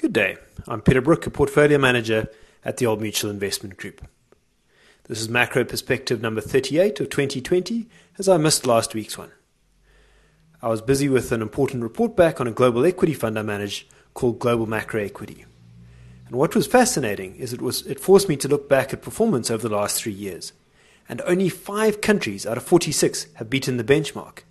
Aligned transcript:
Good 0.00 0.12
day. 0.12 0.36
I'm 0.68 0.80
Peter 0.80 1.00
Brooke, 1.00 1.26
a 1.26 1.30
portfolio 1.30 1.76
manager 1.76 2.28
at 2.64 2.76
the 2.76 2.86
Old 2.86 3.00
Mutual 3.00 3.32
Investment 3.32 3.76
Group. 3.76 4.06
This 5.08 5.20
is 5.20 5.28
macro 5.28 5.64
perspective 5.64 6.22
number 6.22 6.40
38 6.40 7.00
of 7.00 7.10
2020, 7.10 7.88
as 8.16 8.28
I 8.28 8.36
missed 8.36 8.64
last 8.64 8.94
week's 8.94 9.18
one. 9.18 9.32
I 10.62 10.68
was 10.68 10.82
busy 10.82 11.08
with 11.08 11.32
an 11.32 11.42
important 11.42 11.82
report 11.82 12.14
back 12.14 12.40
on 12.40 12.46
a 12.46 12.52
global 12.52 12.86
equity 12.86 13.12
fund 13.12 13.36
I 13.36 13.42
manage 13.42 13.88
called 14.14 14.38
Global 14.38 14.66
Macro 14.66 15.02
Equity. 15.02 15.44
And 16.28 16.36
what 16.36 16.54
was 16.54 16.68
fascinating 16.68 17.34
is 17.34 17.52
it 17.52 17.60
was 17.60 17.84
it 17.84 17.98
forced 17.98 18.28
me 18.28 18.36
to 18.36 18.46
look 18.46 18.68
back 18.68 18.92
at 18.92 19.02
performance 19.02 19.50
over 19.50 19.68
the 19.68 19.74
last 19.74 20.00
3 20.00 20.12
years. 20.12 20.52
And 21.08 21.20
only 21.22 21.48
5 21.48 22.00
countries 22.00 22.46
out 22.46 22.56
of 22.56 22.62
46 22.62 23.26
have 23.34 23.50
beaten 23.50 23.78
the 23.78 23.82
benchmark. 23.82 24.44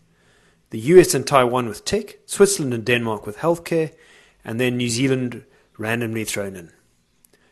The 0.71 0.79
US 0.79 1.13
and 1.13 1.25
Taiwan 1.25 1.69
with 1.69 1.85
tech, 1.85 2.17
Switzerland 2.25 2.73
and 2.73 2.83
Denmark 2.83 3.25
with 3.25 3.37
healthcare, 3.37 3.93
and 4.47 4.59
then 4.59 4.77
New 4.77 4.89
Zealand 4.89 5.43
randomly 5.77 6.23
thrown 6.23 6.55
in. 6.55 6.71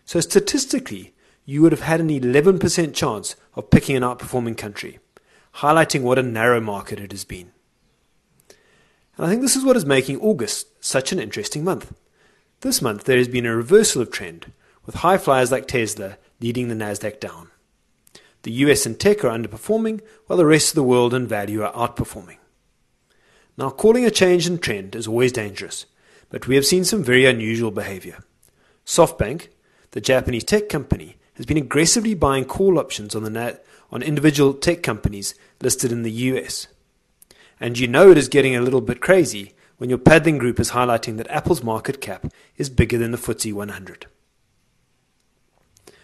So 0.05 0.21
statistically, 0.21 1.13
you 1.43 1.61
would 1.61 1.73
have 1.73 1.81
had 1.81 1.99
an 1.99 2.09
11% 2.09 2.93
chance 2.95 3.35
of 3.53 3.69
picking 3.69 3.97
an 3.97 4.01
outperforming 4.01 4.57
country, 4.57 4.99
highlighting 5.55 6.01
what 6.01 6.17
a 6.17 6.23
narrow 6.23 6.61
market 6.61 6.99
it 6.99 7.11
has 7.11 7.25
been. 7.25 7.51
And 9.17 9.25
I 9.25 9.29
think 9.29 9.41
this 9.41 9.57
is 9.57 9.65
what 9.65 9.75
is 9.75 9.85
making 9.85 10.19
August 10.21 10.83
such 10.83 11.11
an 11.11 11.19
interesting 11.19 11.63
month. 11.63 11.93
This 12.61 12.81
month 12.81 13.03
there 13.03 13.17
has 13.17 13.27
been 13.27 13.45
a 13.45 13.55
reversal 13.55 14.01
of 14.01 14.09
trend, 14.09 14.51
with 14.85 14.95
high 14.95 15.17
flyers 15.17 15.51
like 15.51 15.67
Tesla 15.67 16.17
leading 16.39 16.69
the 16.69 16.75
Nasdaq 16.75 17.19
down. 17.19 17.49
The 18.43 18.51
US 18.51 18.85
and 18.85 18.97
tech 18.97 19.23
are 19.25 19.37
underperforming, 19.37 20.01
while 20.27 20.37
the 20.37 20.45
rest 20.45 20.69
of 20.69 20.75
the 20.75 20.83
world 20.83 21.13
and 21.13 21.27
value 21.27 21.61
are 21.61 21.73
outperforming. 21.73 22.37
Now, 23.57 23.69
calling 23.69 24.05
a 24.05 24.11
change 24.11 24.47
in 24.47 24.59
trend 24.59 24.95
is 24.95 25.07
always 25.07 25.31
dangerous, 25.31 25.85
but 26.29 26.47
we 26.47 26.55
have 26.55 26.65
seen 26.65 26.83
some 26.83 27.03
very 27.03 27.25
unusual 27.25 27.71
behavior. 27.71 28.23
SoftBank, 28.85 29.47
the 29.91 30.01
Japanese 30.01 30.43
tech 30.43 30.69
company, 30.69 31.17
has 31.35 31.45
been 31.45 31.57
aggressively 31.57 32.13
buying 32.13 32.45
call 32.45 32.79
options 32.79 33.15
on 33.15 33.23
the 33.23 33.29
net 33.29 33.65
on 33.91 34.01
individual 34.01 34.53
tech 34.53 34.83
companies 34.83 35.35
listed 35.61 35.91
in 35.91 36.03
the 36.03 36.11
US. 36.11 36.67
And 37.59 37.77
you 37.77 37.87
know 37.87 38.11
it 38.11 38.17
is 38.17 38.27
getting 38.27 38.55
a 38.55 38.61
little 38.61 38.81
bit 38.81 39.01
crazy 39.01 39.53
when 39.77 39.89
your 39.89 39.99
paddling 39.99 40.37
group 40.37 40.59
is 40.59 40.71
highlighting 40.71 41.17
that 41.17 41.29
Apple's 41.29 41.63
market 41.63 42.01
cap 42.01 42.27
is 42.57 42.69
bigger 42.69 42.97
than 42.97 43.11
the 43.11 43.17
FTSE 43.17 43.53
100. 43.53 44.07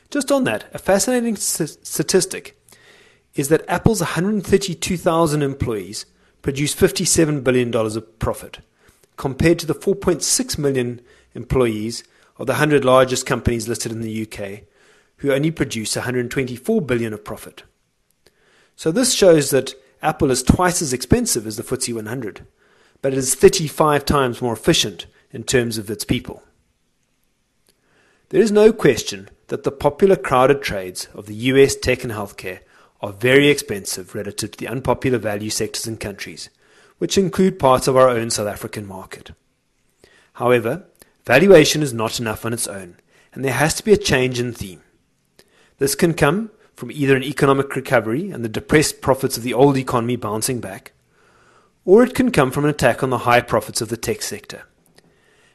Just 0.09 0.31
on 0.31 0.43
that, 0.43 0.65
a 0.73 0.77
fascinating 0.77 1.37
statistic 1.37 2.57
is 3.33 3.47
that 3.47 3.63
Apple's 3.69 4.01
132,000 4.01 5.41
employees 5.41 6.05
produce 6.41 6.75
$57 6.75 7.43
billion 7.43 7.73
of 7.73 8.19
profit 8.19 8.59
compared 9.17 9.59
to 9.59 9.65
the 9.65 9.75
4.6 9.75 10.57
million 10.57 11.01
employees 11.33 12.03
of 12.37 12.47
the 12.47 12.53
100 12.53 12.83
largest 12.83 13.25
companies 13.25 13.67
listed 13.67 13.91
in 13.91 14.01
the 14.01 14.27
UK, 14.27 14.63
who 15.17 15.31
only 15.31 15.51
produce 15.51 15.95
124 15.95 16.81
billion 16.81 17.13
of 17.13 17.23
profit. 17.23 17.63
So 18.75 18.91
this 18.91 19.13
shows 19.13 19.51
that 19.51 19.75
Apple 20.01 20.31
is 20.31 20.41
twice 20.41 20.81
as 20.81 20.93
expensive 20.93 21.45
as 21.45 21.57
the 21.57 21.63
FTSE 21.63 21.93
100, 21.93 22.45
but 23.01 23.13
it 23.13 23.19
is 23.19 23.35
35 23.35 24.05
times 24.05 24.41
more 24.41 24.53
efficient 24.53 25.05
in 25.31 25.43
terms 25.43 25.77
of 25.77 25.89
its 25.89 26.03
people. 26.03 26.41
There 28.29 28.41
is 28.41 28.51
no 28.51 28.73
question 28.73 29.29
that 29.47 29.63
the 29.63 29.71
popular 29.71 30.15
crowded 30.15 30.61
trades 30.61 31.07
of 31.13 31.25
the 31.25 31.35
US 31.35 31.75
tech 31.75 32.03
and 32.03 32.13
healthcare 32.13 32.59
are 33.01 33.11
very 33.11 33.49
expensive 33.49 34.15
relative 34.15 34.51
to 34.51 34.57
the 34.57 34.67
unpopular 34.67 35.17
value 35.17 35.49
sectors 35.49 35.85
and 35.85 35.99
countries, 35.99 36.49
which 37.01 37.17
include 37.17 37.57
parts 37.57 37.87
of 37.87 37.97
our 37.97 38.07
own 38.07 38.29
South 38.29 38.47
African 38.47 38.85
market. 38.85 39.31
However, 40.33 40.85
valuation 41.25 41.81
is 41.81 41.95
not 41.95 42.19
enough 42.19 42.45
on 42.45 42.53
its 42.53 42.67
own, 42.67 42.95
and 43.33 43.43
there 43.43 43.53
has 43.53 43.73
to 43.73 43.83
be 43.83 43.91
a 43.91 43.97
change 43.97 44.39
in 44.39 44.53
theme. 44.53 44.83
This 45.79 45.95
can 45.95 46.13
come 46.13 46.51
from 46.75 46.91
either 46.91 47.15
an 47.15 47.23
economic 47.23 47.75
recovery 47.75 48.29
and 48.29 48.45
the 48.45 48.49
depressed 48.49 49.01
profits 49.01 49.35
of 49.35 49.41
the 49.41 49.55
old 49.55 49.77
economy 49.77 50.15
bouncing 50.15 50.59
back, 50.59 50.91
or 51.85 52.03
it 52.03 52.13
can 52.13 52.31
come 52.31 52.51
from 52.51 52.65
an 52.65 52.69
attack 52.69 53.01
on 53.01 53.09
the 53.09 53.25
high 53.25 53.41
profits 53.41 53.81
of 53.81 53.89
the 53.89 53.97
tech 53.97 54.21
sector. 54.21 54.67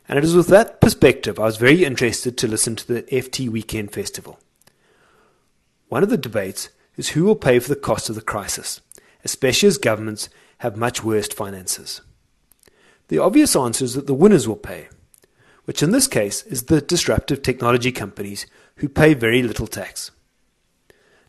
And 0.09 0.19
it 0.19 0.25
is 0.25 0.35
with 0.35 0.49
that 0.49 0.81
perspective 0.81 1.39
I 1.39 1.45
was 1.45 1.59
very 1.59 1.85
interested 1.85 2.37
to 2.39 2.49
listen 2.49 2.75
to 2.75 2.93
the 2.93 3.03
FT 3.03 3.49
Weekend 3.49 3.93
Festival. 3.93 4.41
One 5.91 6.03
of 6.03 6.11
the 6.11 6.19
debates 6.19 6.71
is 6.97 7.11
who 7.11 7.23
will 7.23 7.37
pay 7.37 7.61
for 7.61 7.69
the 7.69 7.77
cost 7.77 8.09
of 8.09 8.17
the 8.17 8.21
crisis, 8.21 8.81
especially 9.27 9.67
as 9.67 9.77
governments 9.77 10.29
have 10.59 10.77
much 10.77 11.03
worse 11.03 11.27
finances? 11.27 12.01
The 13.09 13.19
obvious 13.19 13.57
answer 13.57 13.85
is 13.85 13.95
that 13.95 14.07
the 14.07 14.15
winners 14.15 14.47
will 14.47 14.55
pay, 14.55 14.87
which 15.65 15.83
in 15.83 15.91
this 15.91 16.07
case 16.07 16.45
is 16.45 16.63
the 16.63 16.81
disruptive 16.81 17.43
technology 17.43 17.91
companies 17.91 18.47
who 18.77 18.89
pay 18.89 19.15
very 19.15 19.43
little 19.43 19.67
tax. 19.67 20.13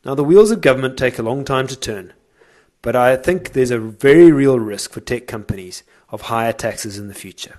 Now, 0.06 0.13
the 0.13 0.24
wheels 0.24 0.52
of 0.52 0.62
government 0.62 0.96
take 0.96 1.18
a 1.18 1.24
long 1.24 1.44
time 1.44 1.66
to 1.68 1.75
turn, 1.75 2.13
but 2.84 2.96
I 2.96 3.16
think 3.16 3.53
there's 3.53 3.72
a 3.72 3.80
very 3.80 4.31
real 4.31 4.59
risk 4.59 4.91
for 4.91 5.02
tech 5.02 5.25
companies 5.25 5.81
of 6.09 6.22
higher 6.22 6.53
taxes 6.53 7.00
in 7.00 7.08
the 7.08 7.16
future. 7.16 7.58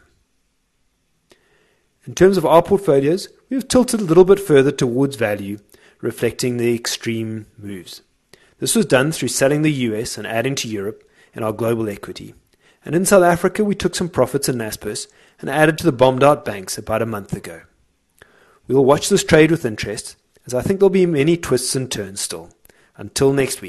In 2.07 2.15
terms 2.15 2.37
of 2.37 2.47
our 2.47 2.63
portfolios, 2.63 3.29
we've 3.51 3.67
tilted 3.67 4.01
a 4.01 4.05
little 4.05 4.25
bit 4.25 4.39
further 4.39 4.71
towards 4.71 5.17
value, 5.17 5.59
reflecting 6.01 6.59
the 6.59 6.77
extreme 6.77 7.47
moves. 7.59 8.03
This 8.59 8.75
was 8.75 8.87
done 8.87 9.13
through 9.13 9.29
selling 9.29 9.63
the 9.63 9.73
US 9.73 10.19
and 10.19 10.27
adding 10.27 10.55
to 10.57 10.69
Europe, 10.69 11.05
in 11.35 11.43
our 11.43 11.53
global 11.53 11.89
equity. 11.89 12.35
And 12.85 12.95
in 12.95 13.05
South 13.05 13.23
Africa, 13.23 13.65
we 13.65 13.75
took 13.75 13.95
some 13.95 14.09
profits 14.09 14.49
in 14.49 14.57
Naspers 14.57 15.07
and 15.41 15.49
added 15.49 15.79
to 15.79 15.85
the 15.85 15.93
bombed 15.93 16.25
out 16.25 16.45
banks 16.45 16.79
about 16.79 17.03
a 17.03 17.07
month 17.07 17.33
ago. 17.33 17.63
We 18.67 18.75
will 18.75 18.85
watch 18.85 19.09
this 19.09 19.25
trade 19.25 19.51
with 19.51 19.65
interest, 19.65 20.17
as 20.47 20.55
I 20.55 20.63
think 20.63 20.81
there'll 20.81 20.91
be 20.91 21.07
many 21.07 21.37
twists 21.37 21.75
and 21.77 21.91
turns 21.91 22.21
still. 22.21 22.51
Until 22.97 23.33
next 23.33 23.61
week. 23.61 23.67